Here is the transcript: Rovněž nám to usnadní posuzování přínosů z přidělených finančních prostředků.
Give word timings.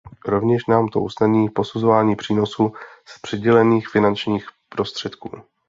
Rovněž 0.25 0.65
nám 0.65 0.87
to 0.87 0.99
usnadní 1.01 1.49
posuzování 1.49 2.15
přínosů 2.15 2.71
z 3.05 3.19
přidělených 3.21 3.87
finančních 3.87 4.45
prostředků. 4.69 5.29